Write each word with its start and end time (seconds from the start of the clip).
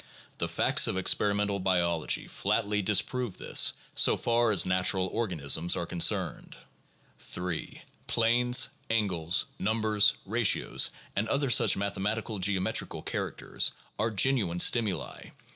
The 0.39 0.47
facts 0.49 0.87
of 0.87 0.97
experimental 0.97 1.59
biology 1.59 2.25
flatly 2.27 2.81
dis 2.81 3.03
prove 3.03 3.37
this 3.37 3.73
so 3.93 4.17
far 4.17 4.49
as 4.49 4.65
natural 4.65 5.05
organisms 5.05 5.75
are 5.75 5.85
concerned. 5.85 6.57
3. 7.19 7.83
Planes, 8.07 8.69
angles, 8.89 9.45
numbers, 9.59 10.13
ratios, 10.25 10.89
and 11.15 11.27
other 11.29 11.51
such 11.51 11.77
mathematical 11.77 12.39
geometrical 12.39 13.03
characters 13.03 13.73
are 13.99 14.09
genuine 14.09 14.59
stimuli. 14.59 15.29